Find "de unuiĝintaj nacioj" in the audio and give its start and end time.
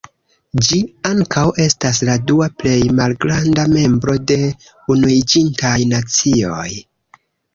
4.31-6.67